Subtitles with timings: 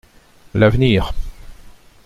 [0.55, 1.13] L’avenir.